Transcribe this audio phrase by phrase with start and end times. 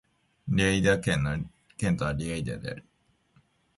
[0.49, 1.37] リェイダ県の
[1.77, 2.83] 県都はリェイダである